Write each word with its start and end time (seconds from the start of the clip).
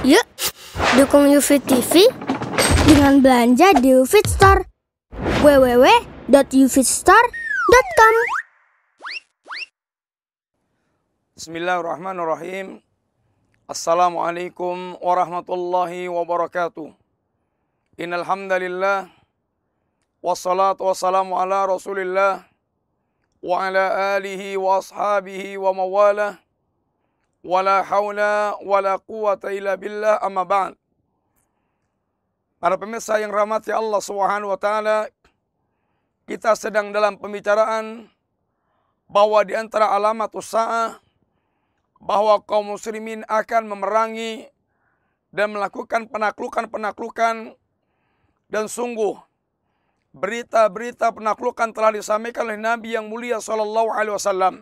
Yuk, 0.00 0.24
dukung 0.96 1.28
UFIT 1.28 1.60
TV 1.68 2.08
dengan 2.88 3.20
belanja 3.20 3.76
di 3.84 3.92
UFIT 3.92 4.32
Store. 4.32 4.64
www.ufitstore.com 5.44 8.14
Bismillahirrahmanirrahim. 11.36 12.80
Assalamualaikum 13.68 14.96
warahmatullahi 15.04 16.08
wabarakatuh. 16.08 16.96
Innal 18.00 18.24
hamdalillah 18.24 19.12
wassalatu 20.24 20.88
wassalamu 20.88 21.36
ala 21.36 21.68
Rasulillah 21.68 22.48
wa 23.44 23.68
ala 23.68 24.16
alihi 24.16 24.56
wa 24.56 24.80
ashabihi 24.80 25.60
wa 25.60 25.76
mawalah. 25.76 26.40
Wala 27.40 27.80
haula 27.80 28.60
wala 28.60 29.00
quwata 29.00 29.48
illa 29.52 29.76
billah 29.80 30.20
amma 30.20 30.44
ba'd. 30.44 30.76
Para 32.60 32.76
pemirsa 32.76 33.16
yang 33.16 33.32
rahmati 33.32 33.72
Allah 33.72 34.00
Subhanahu 34.04 34.52
wa 34.52 34.60
taala, 34.60 35.08
kita 36.28 36.52
sedang 36.52 36.92
dalam 36.92 37.16
pembicaraan 37.16 38.12
bahwa 39.08 39.40
di 39.42 39.56
antara 39.56 39.90
alamat 39.96 40.28
usaha 40.36 41.00
bahwa 42.00 42.44
kaum 42.44 42.76
muslimin 42.76 43.24
akan 43.24 43.72
memerangi 43.72 44.48
dan 45.32 45.56
melakukan 45.56 46.06
penaklukan-penaklukan 46.12 47.56
dan 48.52 48.64
sungguh 48.66 49.16
berita-berita 50.10 51.14
penaklukan 51.14 51.70
telah 51.70 51.94
disampaikan 51.94 52.50
oleh 52.50 52.58
Nabi 52.58 52.98
yang 52.98 53.06
mulia 53.06 53.38
sallallahu 53.38 53.94
alaihi 53.94 54.14
wasallam 54.14 54.54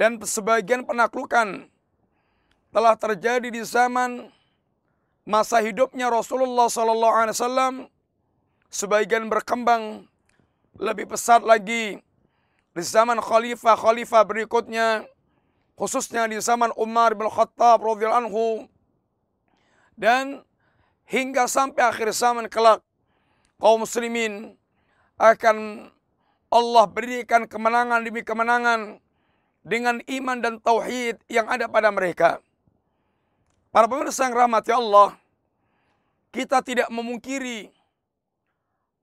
dan 0.00 0.16
sebagian 0.16 0.88
penaklukan 0.88 1.68
telah 2.72 2.96
terjadi 2.96 3.52
di 3.52 3.60
zaman 3.60 4.32
masa 5.28 5.60
hidupnya 5.60 6.08
Rasulullah 6.08 6.72
Sallallahu 6.72 7.14
Alaihi 7.20 7.36
Wasallam. 7.36 7.74
Sebagian 8.72 9.28
berkembang 9.28 10.08
lebih 10.78 11.10
pesat 11.12 11.44
lagi 11.44 12.00
di 12.70 12.82
zaman 12.86 13.18
khalifah-khalifah 13.18 14.22
berikutnya, 14.24 15.04
khususnya 15.76 16.24
di 16.30 16.40
zaman 16.40 16.72
Umar 16.80 17.12
bin 17.12 17.28
Khattab 17.28 17.82
radhiyallahu 17.82 18.30
anhu 18.30 18.46
dan 20.00 20.40
hingga 21.10 21.44
sampai 21.44 21.82
akhir 21.92 22.14
zaman 22.16 22.48
kelak 22.48 22.80
kaum 23.60 23.84
muslimin 23.84 24.56
akan 25.20 25.90
Allah 26.48 26.84
berikan 26.88 27.44
kemenangan 27.44 28.00
demi 28.06 28.22
kemenangan 28.24 29.02
dengan 29.60 30.00
iman 30.04 30.38
dan 30.40 30.56
tauhid 30.60 31.20
yang 31.28 31.46
ada 31.48 31.68
pada 31.68 31.92
mereka. 31.92 32.40
Para 33.70 33.86
pemirsa 33.86 34.26
yang 34.26 34.34
rahmati 34.34 34.72
Allah, 34.74 35.14
kita 36.34 36.58
tidak 36.64 36.88
memungkiri 36.90 37.70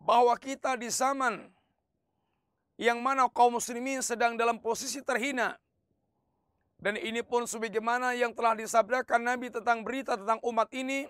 bahwa 0.03 0.35
kita 0.35 0.75
di 0.75 0.91
zaman 0.91 1.47
yang 2.75 2.99
mana 2.99 3.25
kaum 3.31 3.57
muslimin 3.57 4.03
sedang 4.03 4.35
dalam 4.35 4.59
posisi 4.59 4.99
terhina. 5.01 5.55
Dan 6.77 6.93
ini 6.93 7.25
pun 7.25 7.49
sebagaimana 7.49 8.13
yang 8.13 8.37
telah 8.37 8.53
disabdakan 8.53 9.25
Nabi 9.25 9.49
tentang 9.49 9.81
berita 9.81 10.13
tentang 10.13 10.37
umat 10.45 10.69
ini. 10.77 11.09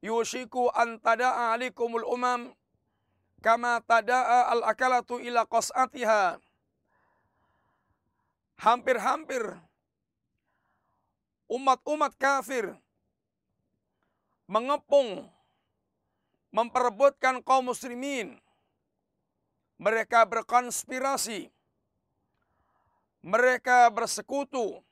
Yushiku 0.00 0.72
an 0.72 0.96
tada'a 0.96 1.52
alikumul 1.58 2.06
umam 2.08 2.56
kama 3.44 3.84
tada'a 3.84 4.48
al-akalatu 4.56 5.20
ila 5.20 5.44
qas'atiha 5.44 6.40
hampir-hampir 8.60 9.56
umat-umat 11.48 12.12
kafir 12.20 12.76
mengepung, 14.44 15.32
memperebutkan 16.52 17.40
kaum 17.40 17.72
muslimin. 17.72 18.36
Mereka 19.80 20.28
berkonspirasi, 20.28 21.48
mereka 23.24 23.88
bersekutu 23.88 24.84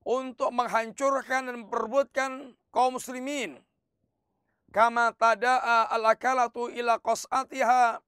untuk 0.00 0.48
menghancurkan 0.56 1.52
dan 1.52 1.68
memperebutkan 1.68 2.56
kaum 2.72 2.96
muslimin. 2.96 3.60
Kama 4.72 5.12
tada'a 5.12 5.92
al-akalatu 5.92 6.72
ila 6.72 6.96
qas'atiha. 6.96 8.00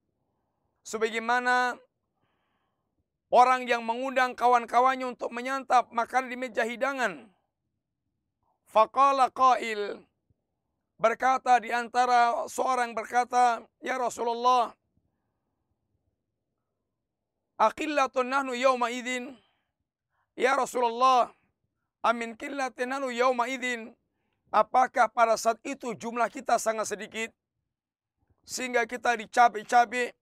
Sebagaimana 0.80 1.76
Orang 3.26 3.66
yang 3.66 3.82
mengundang 3.82 4.38
kawan-kawannya 4.38 5.10
untuk 5.10 5.34
menyantap 5.34 5.90
makan 5.90 6.30
di 6.30 6.38
meja 6.38 6.62
hidangan. 6.62 7.26
Faqala 8.70 9.34
qail 9.34 9.98
berkata 10.94 11.58
di 11.58 11.74
antara 11.74 12.46
seorang 12.46 12.94
berkata, 12.94 13.66
"Ya 13.82 13.98
Rasulullah, 13.98 14.70
aqillatun 17.58 18.30
nahnu 18.30 18.54
yawma 18.54 18.94
idzin?" 18.94 19.34
Ya 20.36 20.52
Rasulullah, 20.52 21.32
amin 22.04 22.36
qillatin 22.36 22.92
nahnu 22.92 23.08
yawma 23.10 23.48
idzin? 23.48 23.96
Apakah 24.52 25.10
pada 25.10 25.34
saat 25.34 25.58
itu 25.66 25.96
jumlah 25.98 26.30
kita 26.30 26.60
sangat 26.60 26.86
sedikit 26.86 27.34
sehingga 28.46 28.86
kita 28.86 29.18
dicabik-cabik, 29.18 30.14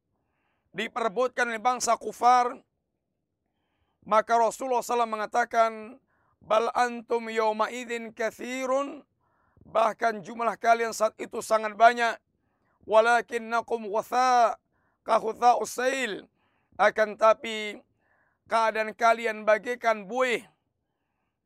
diperebutkan 0.72 1.50
oleh 1.50 1.60
bangsa 1.60 1.92
kufar, 2.00 2.56
maka 4.04 4.36
Rasulullah 4.36 4.84
SAW 4.84 5.08
mengatakan, 5.08 5.96
Bal 6.44 6.68
antum 6.76 7.32
yawma 7.32 7.72
idin 7.72 8.12
kathirun. 8.12 9.00
Bahkan 9.64 10.20
jumlah 10.20 10.60
kalian 10.60 10.92
saat 10.92 11.16
itu 11.16 11.40
sangat 11.40 11.72
banyak. 11.72 12.20
Walakinnakum 12.84 13.88
watha 13.88 14.60
kahutha 15.08 15.56
usail. 15.56 16.28
Akan 16.76 17.16
tapi 17.16 17.80
keadaan 18.44 18.92
kalian 18.92 19.48
bagikan 19.48 20.04
buih 20.04 20.44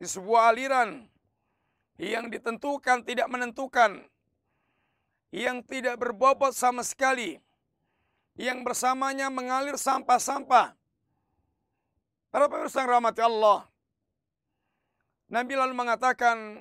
di 0.02 0.06
sebuah 0.06 0.50
aliran 0.50 1.06
yang 1.94 2.26
ditentukan 2.26 3.06
tidak 3.06 3.30
menentukan. 3.30 4.02
Yang 5.30 5.58
tidak 5.70 6.00
berbobot 6.02 6.58
sama 6.58 6.82
sekali. 6.82 7.38
Yang 8.34 8.66
bersamanya 8.66 9.30
mengalir 9.30 9.78
sampah-sampah 9.78 10.77
Para 12.28 12.44
pemirsa 12.48 12.84
yang 12.84 13.00
rahmati 13.00 13.24
Allah. 13.24 13.64
Nabi 15.28 15.52
lalu 15.56 15.72
mengatakan, 15.76 16.60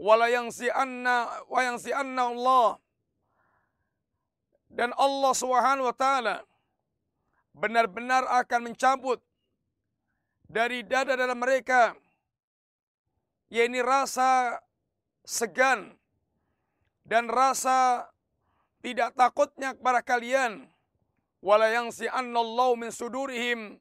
wala 0.00 0.32
yang 0.32 0.48
si 0.48 0.64
anna 0.72 1.28
wa 1.44 1.60
yang 1.60 1.76
si 1.76 1.92
anna 1.92 2.32
Allah 2.32 2.80
dan 4.72 4.96
Allah 4.96 5.32
Subhanahu 5.36 5.92
wa 5.92 5.96
taala 5.96 6.40
benar-benar 7.52 8.24
akan 8.40 8.72
mencabut 8.72 9.20
dari 10.48 10.80
dada-dada 10.80 11.36
mereka 11.36 11.92
yakni 13.52 13.84
rasa 13.84 14.56
segan 15.28 15.92
dan 17.04 17.28
rasa 17.28 18.08
tidak 18.80 19.12
takutnya 19.12 19.76
kepada 19.76 20.00
kalian 20.00 20.64
wala 21.44 21.68
yang 21.68 21.92
si 21.92 22.08
anna 22.08 22.40
Allah 22.40 22.72
min 22.72 22.88
sudurihim 22.88 23.76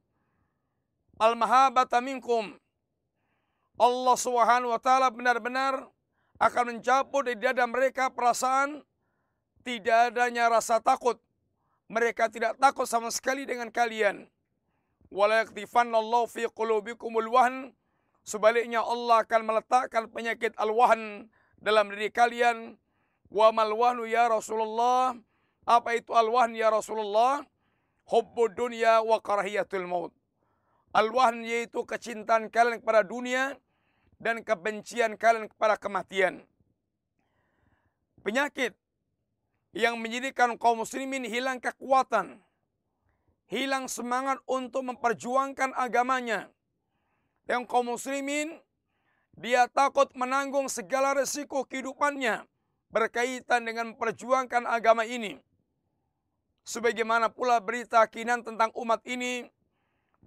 al-mahabata 1.19 2.00
minkum. 2.00 2.56
Allah 3.80 4.16
Subhanahu 4.16 4.72
wa 4.72 4.80
taala 4.80 5.12
benar-benar 5.12 5.88
akan 6.40 6.63
mencabut 6.75 7.28
dari 7.28 7.35
dada 7.35 7.68
mereka 7.68 8.07
perasaan 8.12 8.84
tidak 9.63 10.16
adanya 10.16 10.47
rasa 10.47 10.80
takut. 10.80 11.19
Mereka 11.91 12.31
tidak 12.31 12.56
takut 12.56 12.88
sama 12.88 13.12
sekali 13.12 13.44
dengan 13.44 13.68
kalian. 13.68 14.28
Yaktifanallahu 15.12 16.30
fi 16.31 16.48
qulubikumul 16.48 17.27
wahn. 17.27 17.75
Sebaliknya 18.24 18.86
Allah 18.86 19.25
akan 19.25 19.42
meletakkan 19.42 20.06
penyakit 20.12 20.54
al-wahn 20.56 21.27
dalam 21.57 21.89
diri 21.92 22.13
kalian. 22.13 22.77
Wa 23.33 23.50
mal 23.50 23.74
wahnu 23.74 24.06
ya 24.06 24.30
Rasulullah. 24.30 25.18
Apa 25.66 25.98
itu 25.98 26.13
al-wahn 26.13 26.54
ya 26.54 26.69
Rasulullah? 26.69 27.42
Hubbud 28.06 28.54
dunya 28.54 29.01
wa 29.01 29.18
karahiyatul 29.18 29.86
maut. 29.89 30.13
Al-wahn 30.89 31.45
yaitu 31.45 31.86
kecintaan 31.86 32.50
kalian 32.50 32.81
kepada 32.81 33.06
dunia 33.06 33.53
dan 34.18 34.41
kebencian 34.41 35.15
kalian 35.15 35.45
kepada 35.45 35.77
kematian. 35.77 36.41
Penyakit 38.25 38.74
yang 39.71 40.01
menjadikan 40.01 40.57
kaum 40.57 40.81
muslimin 40.81 41.30
hilang 41.30 41.62
kekuatan, 41.62 42.41
hilang 43.47 43.86
semangat 43.86 44.41
untuk 44.50 44.81
memperjuangkan 44.89 45.77
agamanya. 45.77 46.50
Yang 47.45 47.63
kaum 47.69 47.94
muslimin 47.94 48.57
dia 49.38 49.69
takut 49.69 50.09
menanggung 50.18 50.68
segala 50.68 51.13
resiko 51.13 51.63
kehidupannya 51.69 52.44
berkaitan 52.89 53.63
dengan 53.63 53.94
memperjuangkan 53.94 54.65
agama 54.65 55.06
ini. 55.06 55.38
Sebagaimana 56.65 57.30
pula 57.30 57.62
berita 57.62 58.03
kinan 58.09 58.42
tentang 58.45 58.69
umat 58.77 59.01
ini 59.06 59.47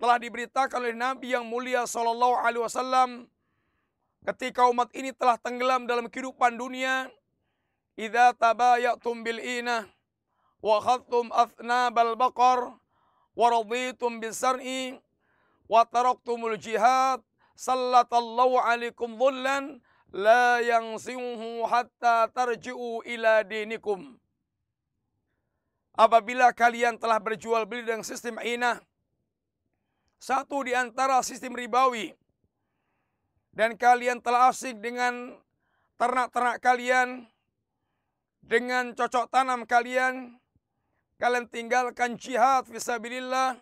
telah 0.03 0.19
diberitakan 0.19 0.83
oleh 0.83 0.99
Nabi 0.99 1.31
yang 1.31 1.47
mulia 1.47 1.87
sallallahu 1.87 2.35
alaihi 2.43 2.67
wasallam 2.67 3.31
ketika 4.27 4.67
umat 4.67 4.91
ini 4.99 5.15
telah 5.15 5.39
tenggelam 5.39 5.87
dalam 5.87 6.11
kehidupan 6.11 6.59
dunia, 6.59 7.07
idza 7.95 8.35
tabayatum 8.35 9.23
bil 9.23 9.39
ina 9.39 9.87
wa 10.59 10.83
khadtum 10.83 11.31
athnabal 11.31 12.19
baqar 12.19 12.75
wa 13.39 13.47
raditum 13.47 14.19
bisar'i 14.19 14.99
wa 15.71 15.87
taraktumul 15.87 16.59
jihad 16.59 17.23
sallatallahu 17.55 18.59
alaikum 18.59 19.15
dhullan 19.15 19.79
la 20.11 20.59
yansihu 20.67 21.63
hatta 21.71 22.27
tarji'u 22.35 23.07
ila 23.07 23.47
dinikum. 23.47 24.19
Apabila 25.95 26.51
kalian 26.51 26.99
telah 26.99 27.23
berjual 27.23 27.63
beli 27.71 27.87
dengan 27.87 28.03
sistem 28.03 28.43
inah, 28.43 28.83
satu 30.23 30.63
di 30.63 30.71
antara 30.71 31.19
sistem 31.27 31.59
ribawi, 31.59 32.15
dan 33.51 33.75
kalian 33.75 34.23
telah 34.23 34.55
asik 34.55 34.79
dengan 34.79 35.35
ternak-ternak 35.99 36.63
kalian, 36.63 37.27
dengan 38.39 38.95
cocok 38.95 39.27
tanam 39.35 39.67
kalian, 39.67 40.39
kalian 41.19 41.51
tinggalkan 41.51 42.15
jihad 42.15 42.71
fisabilillah 42.71 43.59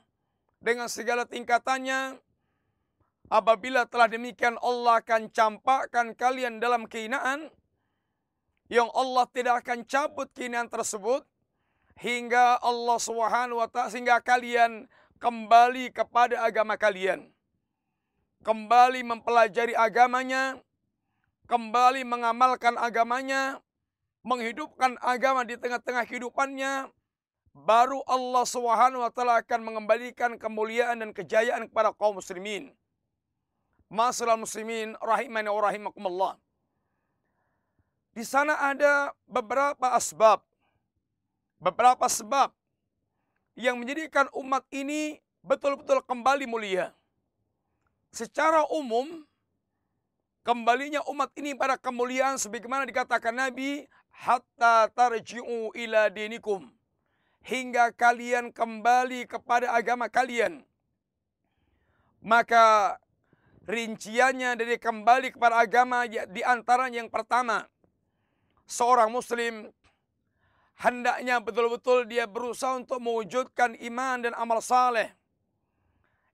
dengan 0.60 0.92
segala 0.92 1.24
tingkatannya, 1.24 2.20
Apabila 3.30 3.86
telah 3.86 4.10
demikian 4.10 4.58
Allah 4.58 4.98
akan 4.98 5.30
campakkan 5.30 6.18
kalian 6.18 6.58
dalam 6.58 6.90
kehinaan 6.90 7.46
yang 8.66 8.90
Allah 8.90 9.22
tidak 9.30 9.62
akan 9.62 9.86
cabut 9.86 10.26
kehinaan 10.34 10.66
tersebut. 10.66 11.22
Hingga 11.94 12.58
Allah 12.58 12.98
Subhanahu 12.98 13.62
wa 13.62 13.70
taala 13.70 13.94
sehingga 13.94 14.18
kalian 14.18 14.90
kembali 15.20 15.92
kepada 15.92 16.40
agama 16.42 16.74
kalian. 16.80 17.28
Kembali 18.40 19.04
mempelajari 19.04 19.76
agamanya, 19.76 20.56
kembali 21.44 22.08
mengamalkan 22.08 22.80
agamanya, 22.80 23.60
menghidupkan 24.24 24.96
agama 25.04 25.44
di 25.44 25.60
tengah-tengah 25.60 26.08
kehidupannya, 26.08 26.88
baru 27.52 28.00
Allah 28.08 28.44
Subhanahu 28.48 29.04
wa 29.04 29.12
taala 29.12 29.44
akan 29.44 29.60
mengembalikan 29.60 30.40
kemuliaan 30.40 31.04
dan 31.04 31.12
kejayaan 31.12 31.68
kepada 31.68 31.92
kaum 31.92 32.16
muslimin. 32.16 32.72
Masalah 33.92 34.40
muslimin 34.40 34.96
rahimani 35.04 35.52
wa 35.52 35.60
rahimakumullah. 35.60 36.32
Di 38.16 38.24
sana 38.24 38.56
ada 38.56 39.12
beberapa 39.28 39.92
asbab. 39.92 40.40
Beberapa 41.60 42.08
sebab 42.08 42.56
yang 43.60 43.76
menjadikan 43.76 44.24
umat 44.32 44.64
ini 44.72 45.20
betul-betul 45.44 46.00
kembali 46.08 46.48
mulia. 46.48 46.96
Secara 48.08 48.64
umum, 48.72 49.28
kembalinya 50.40 51.04
umat 51.12 51.28
ini 51.36 51.52
pada 51.52 51.76
kemuliaan 51.76 52.40
sebagaimana 52.40 52.88
dikatakan 52.88 53.36
Nabi, 53.36 53.84
hatta 54.08 54.88
tarji'u 54.88 55.76
ila 55.76 56.08
dinikum. 56.08 56.72
Hingga 57.44 57.92
kalian 57.96 58.52
kembali 58.52 59.28
kepada 59.28 59.72
agama 59.76 60.08
kalian. 60.08 60.64
Maka 62.20 62.96
rinciannya 63.64 64.56
dari 64.56 64.76
kembali 64.76 65.36
kepada 65.36 65.56
agama 65.60 66.04
di 66.08 66.42
antara 66.44 66.92
yang 66.92 67.08
pertama 67.08 67.64
seorang 68.68 69.08
muslim 69.08 69.72
hendaknya 70.80 71.44
betul-betul 71.44 72.08
dia 72.08 72.24
berusaha 72.24 72.80
untuk 72.80 73.04
mewujudkan 73.04 73.76
iman 73.76 74.24
dan 74.24 74.32
amal 74.32 74.64
saleh 74.64 75.12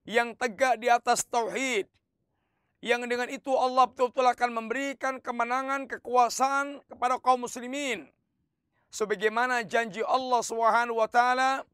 yang 0.07 0.39
tegak 0.39 0.79
di 0.79 0.87
atas 0.87 1.27
tauhid 1.27 1.91
yang 2.79 3.03
dengan 3.11 3.27
itu 3.27 3.51
Allah 3.51 3.91
betul-betul 3.91 4.23
akan 4.23 4.51
memberikan 4.55 5.19
kemenangan 5.19 5.91
kekuasaan 5.91 6.79
kepada 6.87 7.19
kaum 7.19 7.43
muslimin. 7.43 8.07
Sebagaimana 8.95 9.67
janji 9.67 10.07
Allah 10.07 10.41
Subhanahu 10.47 11.03
wa 11.03 11.11
taala 11.11 11.67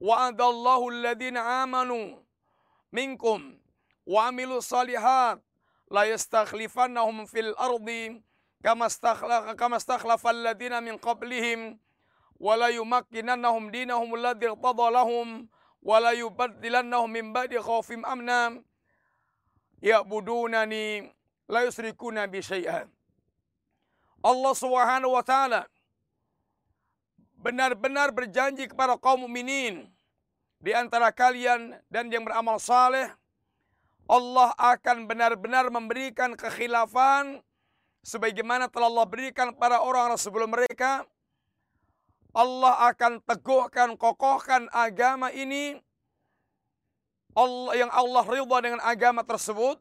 wa'adallahu 0.00 0.88
alladhina 0.88 1.68
amanu 1.68 2.16
minkum 2.88 3.60
wa 4.08 4.32
amilu 4.32 4.64
salihat 4.64 5.36
la 5.92 6.08
yastakhlifannahum 6.08 7.28
fil 7.28 7.52
ardi 7.60 8.24
kama 8.64 8.88
stakhlafa 8.88 9.52
kama 9.52 9.76
stakhlafa 9.76 10.32
alladziina 10.32 10.80
min 10.80 10.96
qablihim 10.96 11.76
wa 12.36 12.56
la 12.56 12.68
yumakkinannahum 12.70 13.72
dinahum 13.72 14.14
alladzi 14.14 14.46
irtada 14.46 14.86
lahum 14.90 15.48
wa 15.82 15.96
la 16.00 16.12
yubaddilannahum 16.12 17.10
min 17.10 17.32
ba'di 17.32 17.56
khawfim 17.60 18.04
amna 18.04 18.56
ya'budunani 19.82 21.12
la 21.48 21.64
yusrikuna 21.64 22.26
bi 22.26 22.42
syai'an 22.42 22.88
Allah 24.24 24.52
Subhanahu 24.56 25.14
wa 25.14 25.22
taala 25.22 25.64
benar-benar 27.38 28.10
berjanji 28.10 28.66
kepada 28.66 28.98
kaum 28.98 29.28
mukminin 29.28 29.86
di 30.58 30.74
antara 30.74 31.14
kalian 31.14 31.78
dan 31.86 32.10
yang 32.10 32.26
beramal 32.26 32.58
saleh 32.58 33.12
Allah 34.06 34.54
akan 34.54 35.10
benar-benar 35.10 35.66
memberikan 35.66 36.38
kekhilafan 36.38 37.42
sebagaimana 38.06 38.70
telah 38.70 38.86
Allah 38.86 39.06
berikan 39.06 39.50
para 39.50 39.82
orang 39.82 40.14
sebelum 40.14 40.54
mereka. 40.54 41.02
Allah 42.32 42.90
akan 42.92 43.22
teguhkan, 43.22 43.94
kokohkan 43.94 44.66
agama 44.72 45.30
ini. 45.30 45.78
Allah 47.36 47.72
yang 47.76 47.92
Allah 47.92 48.24
ridha 48.24 48.58
dengan 48.64 48.80
agama 48.80 49.20
tersebut 49.20 49.76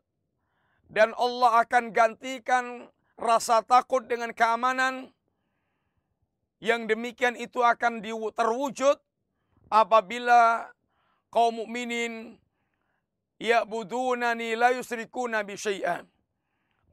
dan 0.91 1.15
Allah 1.15 1.63
akan 1.63 1.95
gantikan 1.95 2.91
rasa 3.15 3.63
takut 3.63 4.03
dengan 4.11 4.35
keamanan 4.35 5.15
yang 6.59 6.83
demikian 6.83 7.39
itu 7.39 7.63
akan 7.63 8.03
terwujud 8.35 8.99
apabila 9.71 10.67
kaum 11.31 11.63
mukminin 11.63 12.35
ya'budunani 13.39 14.55
la 14.55 14.75
yusrikuna 14.75 15.43
bi 15.43 15.55
syai'an. 15.55 16.07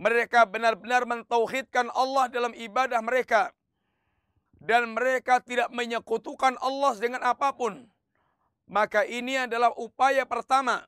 Mereka 0.03 0.51
benar-benar 0.51 1.07
mentauhidkan 1.07 1.87
Allah 1.95 2.27
dalam 2.27 2.51
ibadah 2.55 2.99
mereka 3.03 3.55
dan 4.63 4.95
mereka 4.95 5.43
tidak 5.43 5.69
menyekutukan 5.75 6.55
Allah 6.63 6.95
dengan 6.97 7.23
apa 7.27 7.51
pun. 7.51 7.87
Maka 8.71 9.03
ini 9.03 9.37
adalah 9.37 9.75
upaya 9.75 10.23
pertama 10.23 10.87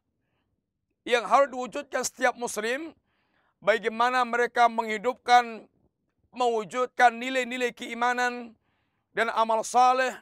yang 1.03 1.27
harus 1.27 1.51
diwujudkan 1.51 2.07
setiap 2.07 2.39
muslim 2.39 2.95
bagaimana 3.59 4.23
mereka 4.25 4.71
menghidupkan 4.71 5.67
mewujudkan 6.35 7.15
nilai-nilai 7.15 7.75
keimanan 7.75 8.55
dan 9.15 9.31
amal 9.35 9.63
saleh 9.63 10.15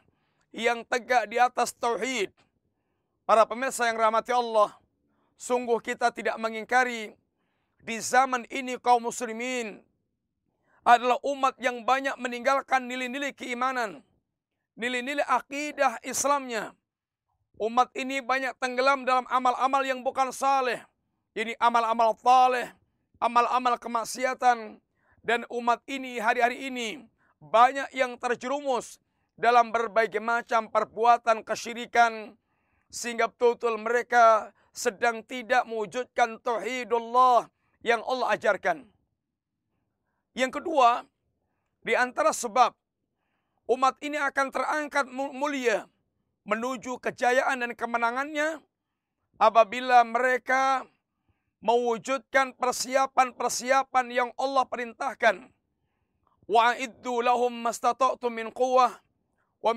yang 0.53 0.85
tegak 0.89 1.29
di 1.29 1.37
atas 1.37 1.73
tauhid. 1.77 2.33
Para 3.23 3.47
pemirsa 3.47 3.87
yang 3.89 3.97
rahmati 3.97 4.35
Allah, 4.35 4.83
Sungguh 5.43 5.83
kita 5.83 6.15
tidak 6.15 6.39
mengingkari 6.39 7.19
di 7.83 7.97
zaman 7.99 8.47
ini 8.47 8.79
kaum 8.79 9.11
muslimin 9.11 9.83
adalah 10.83 11.19
umat 11.23 11.55
yang 11.63 11.87
banyak 11.87 12.15
meninggalkan 12.19 12.91
nilai-nilai 12.91 13.31
keimanan, 13.35 14.03
nilai-nilai 14.75 15.23
akidah 15.27 16.03
Islamnya. 16.03 16.75
Umat 17.63 17.95
ini 17.95 18.19
banyak 18.19 18.59
tenggelam 18.59 19.07
dalam 19.07 19.23
amal-amal 19.31 19.87
yang 19.87 20.03
bukan 20.03 20.35
saleh. 20.35 20.83
Ini 21.33 21.55
amal-amal 21.63 22.19
saleh, 22.19 22.75
amal-amal 23.23 23.79
kemaksiatan 23.79 24.83
dan 25.23 25.47
umat 25.47 25.79
ini 25.87 26.19
hari-hari 26.19 26.67
ini 26.67 27.07
banyak 27.39 27.95
yang 27.95 28.19
terjerumus 28.19 28.99
dalam 29.39 29.71
berbagai 29.71 30.19
macam 30.19 30.67
perbuatan 30.67 31.47
kesyirikan 31.47 32.35
sehingga 32.93 33.31
betul-betul 33.31 33.79
mereka 33.79 34.51
sedang 34.75 35.23
tidak 35.23 35.65
mewujudkan 35.65 36.43
tauhidullah 36.43 37.49
yang 37.87 38.03
Allah 38.05 38.35
ajarkan. 38.35 38.85
Yang 40.33 40.61
kedua, 40.61 41.05
di 41.85 41.93
antara 41.93 42.33
sebab 42.33 42.73
umat 43.69 44.01
ini 44.01 44.17
akan 44.17 44.49
terangkat 44.49 45.07
mulia 45.13 45.85
menuju 46.49 46.99
kejayaan 46.99 47.63
dan 47.63 47.73
kemenangannya 47.77 48.59
apabila 49.39 50.03
mereka 50.03 50.87
mewujudkan 51.63 52.53
persiapan-persiapan 52.59 54.07
yang 54.11 54.31
Allah 54.35 54.67
perintahkan. 54.67 55.47
Wa'iddu 56.51 57.23
lahum 57.23 57.55
mastata'tum 57.63 58.35
min 58.35 58.51
quwwah 58.51 58.99
wa 59.63 59.73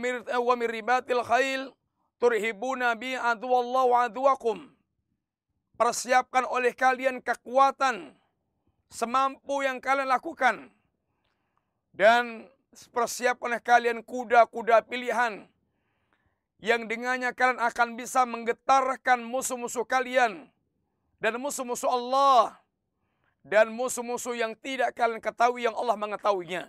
mir 0.58 0.70
ribatil 0.72 1.22
khail 1.22 1.70
turhibuna 2.18 2.98
bi 2.98 3.14
aduwallahu 3.14 3.94
aduwakum 3.94 4.74
Persiapkan 5.78 6.48
oleh 6.48 6.74
kalian 6.74 7.22
kekuatan 7.22 8.18
semampu 8.96 9.60
yang 9.68 9.84
kalian 9.84 10.08
lakukan. 10.08 10.72
Dan 11.92 12.48
persiapkan 12.92 13.52
oleh 13.52 13.62
kalian 13.64 14.00
kuda-kuda 14.04 14.84
pilihan 14.88 15.48
yang 16.64 16.88
dengannya 16.88 17.32
kalian 17.36 17.60
akan 17.60 18.00
bisa 18.00 18.24
menggetarkan 18.24 19.24
musuh-musuh 19.24 19.88
kalian 19.88 20.48
dan 21.20 21.40
musuh-musuh 21.40 21.88
Allah 21.88 22.60
dan 23.48 23.72
musuh-musuh 23.72 24.36
yang 24.36 24.56
tidak 24.60 24.92
kalian 24.98 25.24
ketahui 25.24 25.64
yang 25.64 25.76
Allah 25.76 25.96
mengetahuinya. 25.96 26.68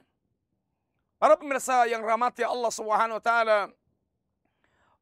Para 1.17 1.35
pemirsa 1.35 1.89
yang 1.89 2.05
rahmati 2.05 2.45
Allah 2.45 2.71
Subhanahu 2.71 3.19
wa 3.19 3.25
taala 3.25 3.59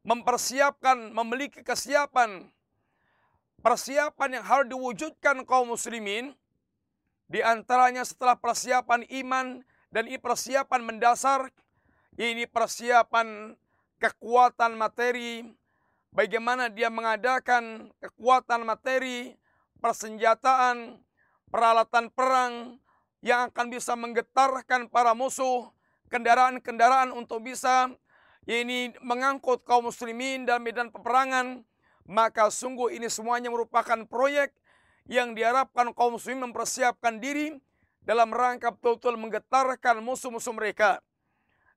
mempersiapkan 0.06 1.10
memiliki 1.10 1.60
kesiapan 1.60 2.48
persiapan 3.64 4.40
yang 4.40 4.44
harus 4.44 4.68
diwujudkan 4.68 5.42
kaum 5.48 5.72
muslimin 5.72 6.36
di 7.28 7.40
antaranya 7.40 8.04
setelah 8.04 8.36
persiapan 8.36 9.06
iman 9.24 9.64
dan 9.88 10.04
ini 10.10 10.20
persiapan 10.20 10.80
mendasar 10.84 11.48
ini 12.14 12.46
persiapan 12.46 13.58
kekuatan 13.98 14.78
materi. 14.78 15.42
Bagaimana 16.14 16.70
dia 16.70 16.94
mengadakan 16.94 17.90
kekuatan 17.98 18.62
materi 18.62 19.34
persenjataan 19.82 21.02
peralatan 21.50 22.06
perang 22.14 22.78
yang 23.18 23.50
akan 23.50 23.66
bisa 23.66 23.98
menggetarkan 23.98 24.86
para 24.86 25.10
musuh, 25.10 25.74
kendaraan-kendaraan 26.14 27.10
untuk 27.10 27.42
bisa 27.42 27.90
ini 28.46 28.94
mengangkut 29.02 29.66
kaum 29.66 29.90
muslimin 29.90 30.46
dalam 30.46 30.62
medan 30.62 30.94
peperangan, 30.94 31.66
maka 32.06 32.46
sungguh 32.46 32.94
ini 32.94 33.10
semuanya 33.10 33.50
merupakan 33.50 34.06
proyek 34.06 34.54
yang 35.08 35.36
diharapkan 35.36 35.92
kaum 35.92 36.16
muslimin 36.16 36.50
mempersiapkan 36.50 37.20
diri 37.20 37.56
dalam 38.04 38.32
rangka 38.32 38.72
betul-betul 38.72 39.16
menggetarkan 39.20 40.00
musuh-musuh 40.00 40.52
mereka. 40.56 41.00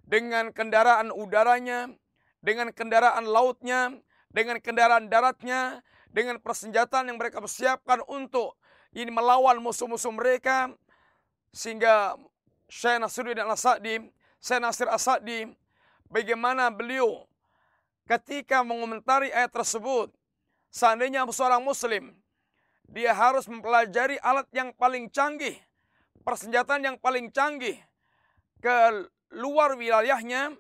Dengan 0.08 0.56
kendaraan 0.56 1.12
udaranya, 1.12 1.92
dengan 2.40 2.72
kendaraan 2.72 3.28
lautnya, 3.28 3.92
dengan 4.32 4.60
kendaraan 4.64 5.12
daratnya, 5.12 5.84
dengan 6.08 6.40
persenjataan 6.40 7.12
yang 7.12 7.20
mereka 7.20 7.44
persiapkan 7.44 8.00
untuk 8.08 8.56
ini 8.96 9.12
melawan 9.12 9.60
musuh-musuh 9.60 10.16
mereka. 10.16 10.72
Sehingga 11.52 12.16
Syekh 12.72 13.00
Nasruddin 13.04 13.44
Al-Sa'di, 13.44 14.04
Syekh 14.40 14.60
Nasir 14.64 14.88
As-Sa'di 14.88 15.48
bagaimana 16.08 16.72
beliau 16.72 17.28
ketika 18.08 18.64
mengomentari 18.64 19.32
ayat 19.32 19.52
tersebut 19.52 20.12
seandainya 20.72 21.28
seorang 21.28 21.64
muslim 21.64 22.16
dia 22.88 23.12
harus 23.12 23.46
mempelajari 23.52 24.16
alat 24.24 24.48
yang 24.56 24.72
paling 24.76 25.12
canggih, 25.12 25.60
persenjataan 26.24 26.84
yang 26.88 26.98
paling 26.98 27.28
canggih 27.30 27.76
ke 28.64 28.76
luar 29.36 29.76
wilayahnya, 29.76 30.56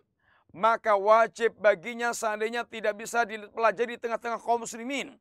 maka 0.51 1.00
wajib 1.00 1.55
baginya 1.57 2.12
seandainya 2.12 2.67
tidak 2.67 3.00
bisa 3.00 3.24
dipelajari 3.24 3.96
di 3.96 4.01
tengah-tengah 4.01 4.39
kaum 4.43 4.63
muslimin 4.63 5.15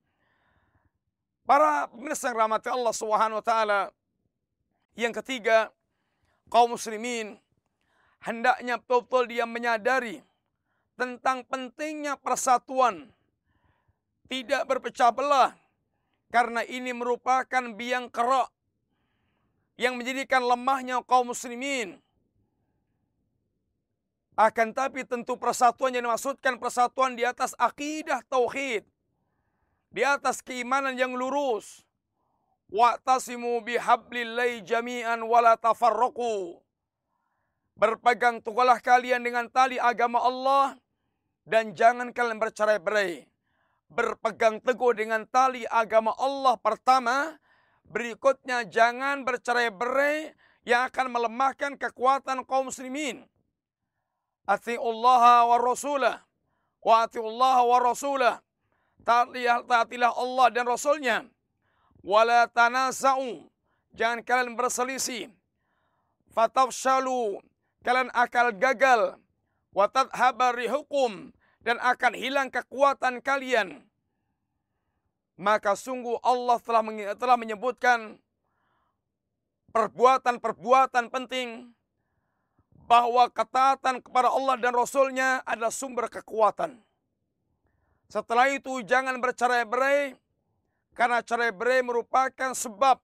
Para 1.47 1.87
pemirsa 1.87 2.35
yang 2.35 2.43
rahmati 2.43 2.67
Allah 2.75 2.91
Subhanahu 2.91 3.39
wa 3.39 3.47
taala. 3.47 3.81
Yang 4.99 5.23
ketiga, 5.23 5.71
kaum 6.51 6.75
muslimin 6.75 7.39
hendaknya 8.19 8.83
betul-betul 8.83 9.31
dia 9.31 9.47
menyadari 9.47 10.27
tentang 10.99 11.47
pentingnya 11.47 12.19
persatuan. 12.19 13.15
Tidak 14.27 14.67
berpecah 14.67 15.15
belah 15.15 15.55
karena 16.31 16.67
ini 16.67 16.91
merupakan 16.91 17.65
biang 17.75 18.11
kerok 18.11 18.51
yang 19.77 19.95
menjadikan 19.95 20.43
lemahnya 20.43 21.05
kaum 21.05 21.31
muslimin. 21.31 22.01
Akan 24.37 24.77
tapi 24.77 25.01
tentu 25.09 25.41
persatuan 25.41 25.97
yang 25.97 26.09
dimaksudkan 26.09 26.61
persatuan 26.61 27.17
di 27.17 27.25
atas 27.25 27.57
akidah 27.57 28.21
tauhid 28.29 28.85
di 29.97 30.05
atas 30.05 30.45
keimanan 30.45 30.93
yang 30.93 31.17
lurus. 31.17 31.81
Wa'tasimu 32.69 33.65
bihablillahi 33.65 34.61
jami'an 34.61 35.25
wala 35.25 35.57
tafarraqu. 35.57 36.61
Berpegang 37.81 38.45
teguhlah 38.45 38.77
kalian 38.83 39.25
dengan 39.25 39.49
tali 39.49 39.81
agama 39.81 40.21
Allah 40.21 40.77
dan 41.49 41.73
jangan 41.73 42.13
kalian 42.13 42.37
bercerai-berai. 42.37 43.25
Berpegang 43.87 44.59
teguh 44.61 44.93
dengan 44.99 45.25
tali 45.31 45.63
agama 45.71 46.13
Allah 46.19 46.59
pertama, 46.59 47.39
berikutnya 47.87 48.67
jangan 48.67 49.23
bercerai-berai 49.23 50.35
yang 50.67 50.91
akan 50.91 51.07
melemahkan 51.15 51.79
kekuatan 51.79 52.43
kaum 52.43 52.69
muslimin. 52.69 53.23
Atiullaha 54.47 55.47
wa 55.47 55.57
rasulah 55.59 56.23
wa 56.83 56.95
atiullaha 57.03 57.63
wa 57.67 57.79
rasulah 57.83 58.37
taatilah, 59.07 60.13
Allah 60.19 60.47
dan 60.51 60.67
Rasulnya. 60.67 61.17
Wala 62.03 62.51
tanasa'u. 62.51 63.47
Jangan 63.95 64.21
kalian 64.27 64.59
berselisih. 64.59 65.31
Fatafshalu. 66.35 67.39
Kalian 67.87 68.11
akan 68.11 68.47
gagal. 68.59 69.01
Watadhabari 69.71 70.67
hukum. 70.67 71.31
Dan 71.67 71.83
akan 71.83 72.15
hilang 72.15 72.47
kekuatan 72.47 73.19
kalian. 73.19 73.83
Maka 75.35 75.75
sungguh 75.75 76.23
Allah 76.23 76.63
telah, 76.63 76.83
telah 77.19 77.37
menyebutkan 77.37 78.23
perbuatan-perbuatan 79.75 81.11
penting 81.11 81.75
bahwa 82.87 83.27
ketaatan 83.29 83.99
kepada 83.99 84.31
Allah 84.31 84.57
dan 84.63 84.73
Rasulnya 84.73 85.43
adalah 85.43 85.75
sumber 85.75 86.07
kekuatan. 86.07 86.79
Setelah 88.07 88.47
itu 88.55 88.87
jangan 88.87 89.19
bercerai-berai 89.19 90.15
karena 90.95 91.19
cerai-berai 91.21 91.83
merupakan 91.83 92.55
sebab 92.55 93.03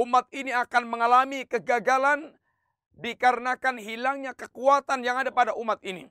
umat 0.00 0.26
ini 0.32 0.50
akan 0.56 0.88
mengalami 0.88 1.44
kegagalan 1.44 2.32
dikarenakan 2.96 3.76
hilangnya 3.76 4.32
kekuatan 4.32 5.04
yang 5.04 5.20
ada 5.20 5.28
pada 5.28 5.52
umat 5.54 5.78
ini. 5.84 6.08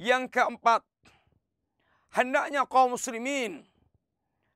Yang 0.00 0.32
keempat, 0.32 0.80
hendaknya 2.16 2.64
kaum 2.64 2.96
muslimin 2.96 3.68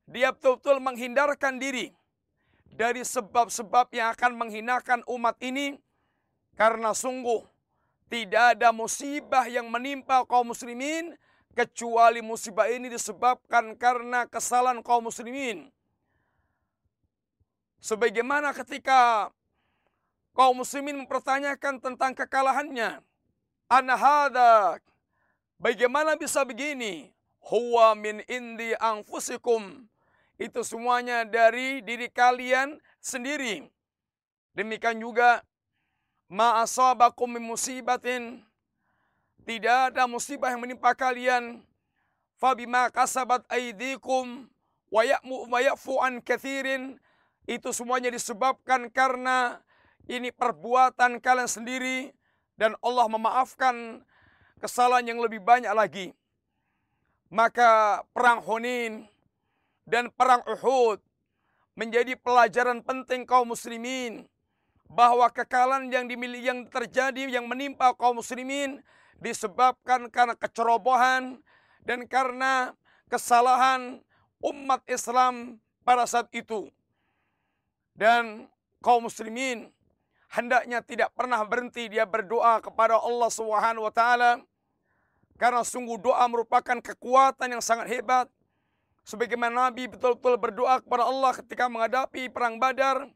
dia 0.08 0.32
betul-betul 0.32 0.80
menghindarkan 0.80 1.60
diri 1.60 1.92
dari 2.72 3.04
sebab-sebab 3.04 3.92
yang 3.92 4.16
akan 4.16 4.40
menghinakan 4.40 5.00
umat 5.04 5.36
ini 5.44 5.76
karena 6.56 6.96
sungguh 6.96 7.44
tidak 8.08 8.56
ada 8.56 8.72
musibah 8.72 9.44
yang 9.44 9.68
menimpa 9.68 10.24
kaum 10.24 10.48
muslimin 10.48 11.12
kecuali 11.52 12.24
musibah 12.24 12.64
ini 12.72 12.88
disebabkan 12.88 13.76
karena 13.76 14.24
kesalahan 14.24 14.80
kaum 14.80 15.12
muslimin. 15.12 15.68
Sebagaimana 17.84 18.56
ketika 18.56 19.28
kaum 20.32 20.56
muslimin 20.64 21.04
mempertanyakan 21.04 21.84
tentang 21.84 22.16
kekalahannya. 22.16 23.04
Anahada, 23.68 24.80
bagaimana 25.64 26.20
bisa 26.20 26.44
begini? 26.44 27.08
Huwa 27.40 27.96
min 27.96 28.20
indi 28.28 28.76
anfusikum. 28.76 29.88
Itu 30.36 30.60
semuanya 30.60 31.24
dari 31.24 31.80
diri 31.80 32.12
kalian 32.12 32.76
sendiri. 33.00 33.64
Demikian 34.52 35.00
juga 35.00 35.40
ma'asabakum 36.28 37.40
min 37.40 37.44
musibatin 37.48 38.44
tidak 39.44 39.92
ada 39.92 40.08
musibah 40.08 40.48
yang 40.56 40.64
menimpa 40.64 40.96
kalian. 40.96 41.60
Fabima 42.40 42.88
kasabat 42.88 43.44
aidikum 43.52 44.48
wa 44.88 45.04
ya'mu 45.04 45.52
wa 45.52 45.60
ya'fu 45.60 46.00
an 46.00 46.24
kathirin. 46.24 46.96
Itu 47.44 47.76
semuanya 47.76 48.08
disebabkan 48.08 48.88
karena 48.88 49.60
ini 50.08 50.32
perbuatan 50.32 51.20
kalian 51.20 51.48
sendiri 51.48 52.16
dan 52.56 52.72
Allah 52.80 53.04
memaafkan 53.04 54.00
kesalahan 54.62 55.14
yang 55.14 55.20
lebih 55.22 55.42
banyak 55.42 55.70
lagi. 55.72 56.12
Maka 57.32 58.02
perang 58.14 58.44
Hunin 58.44 59.08
dan 59.88 60.12
perang 60.14 60.44
Uhud 60.46 61.02
menjadi 61.74 62.14
pelajaran 62.14 62.80
penting 62.86 63.26
kaum 63.26 63.50
muslimin 63.50 64.30
bahwa 64.86 65.26
kekalahan 65.26 65.90
yang 65.90 66.06
dimiliki 66.06 66.46
yang 66.46 66.70
terjadi 66.70 67.26
yang 67.26 67.50
menimpa 67.50 67.90
kaum 67.98 68.22
muslimin 68.22 68.78
disebabkan 69.18 70.06
karena 70.12 70.38
kecerobohan 70.38 71.42
dan 71.82 72.06
karena 72.06 72.72
kesalahan 73.10 73.98
umat 74.38 74.80
Islam 74.86 75.58
pada 75.82 76.06
saat 76.06 76.30
itu. 76.30 76.70
Dan 77.94 78.46
kaum 78.82 79.06
muslimin 79.06 79.70
hendaknya 80.34 80.82
tidak 80.82 81.14
pernah 81.14 81.40
berhenti 81.46 81.86
dia 81.86 82.02
berdoa 82.02 82.58
kepada 82.58 82.98
Allah 82.98 83.30
Subhanahu 83.30 83.86
wa 83.86 83.94
taala 83.94 84.42
karena 85.38 85.62
sungguh 85.62 85.98
doa 85.98 86.26
merupakan 86.26 86.78
kekuatan 86.78 87.58
yang 87.58 87.62
sangat 87.62 87.90
hebat. 87.90 88.26
Sebagaimana 89.04 89.68
Nabi 89.68 89.84
betul-betul 89.84 90.40
berdoa 90.40 90.80
kepada 90.80 91.04
Allah 91.04 91.32
ketika 91.36 91.68
menghadapi 91.68 92.32
perang 92.32 92.56
Badar 92.56 93.12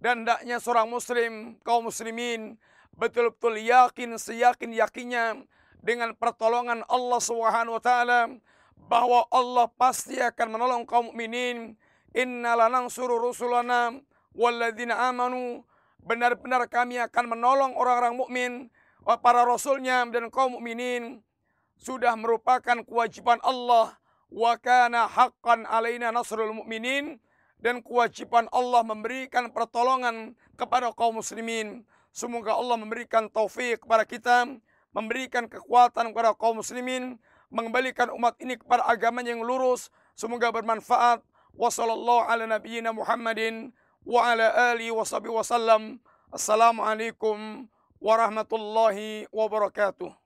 dan 0.00 0.24
hendaknya 0.24 0.56
seorang 0.56 0.88
muslim, 0.88 1.60
kaum 1.62 1.84
muslimin 1.84 2.56
betul-betul 2.96 3.60
yakin 3.60 4.16
seyakin 4.16 4.72
yakinnya 4.72 5.44
dengan 5.84 6.16
pertolongan 6.16 6.80
Allah 6.88 7.20
Subhanahu 7.20 7.76
wa 7.76 7.82
taala 7.82 8.20
bahwa 8.88 9.28
Allah 9.28 9.68
pasti 9.76 10.16
akan 10.16 10.48
menolong 10.58 10.82
kaum 10.88 11.12
mukminin 11.12 11.76
Inna 12.12 12.56
lanansuru 12.56 13.20
rusulana 13.20 13.96
walladzina 14.36 15.08
amanu. 15.12 15.64
Benar-benar 16.02 16.66
kami 16.66 16.98
akan 16.98 17.24
menolong 17.30 17.72
orang-orang 17.78 18.18
mukmin, 18.18 18.52
para 19.22 19.42
rasulnya 19.46 20.06
dan 20.10 20.30
kaum 20.30 20.58
mukminin. 20.58 21.22
Sudah 21.78 22.14
merupakan 22.14 22.78
kewajiban 22.86 23.42
Allah. 23.42 23.98
Wa 24.30 24.54
kana 24.58 25.10
haqqan 25.10 25.66
alaina 25.66 26.14
nasrul 26.14 26.54
mu'minin. 26.54 27.18
Dan 27.62 27.78
kewajiban 27.82 28.50
Allah 28.50 28.82
memberikan 28.82 29.50
pertolongan 29.54 30.34
kepada 30.58 30.90
kaum 30.94 31.22
muslimin. 31.22 31.86
Semoga 32.10 32.58
Allah 32.58 32.74
memberikan 32.74 33.30
taufik 33.30 33.86
kepada 33.86 34.02
kita, 34.02 34.50
memberikan 34.90 35.46
kekuatan 35.46 36.10
kepada 36.10 36.34
kaum 36.34 36.58
muslimin, 36.58 37.22
mengembalikan 37.54 38.10
umat 38.18 38.34
ini 38.42 38.58
kepada 38.58 38.82
agama 38.90 39.22
yang 39.22 39.42
lurus. 39.46 39.94
Semoga 40.18 40.50
bermanfaat. 40.50 41.22
Wassallallahu 41.54 42.26
ala 42.26 42.48
nabiyyina 42.48 42.90
Muhammadin 44.02 44.06
wa 44.06 44.32
ala 44.32 44.72
alihi 44.72 44.90
wa 44.90 45.04
sahbihi 45.04 45.34
wasallam. 45.34 45.98
Assalamualaikum 46.32 47.68
warahmatullahi 48.00 49.26
wabarakatuh. 49.32 50.21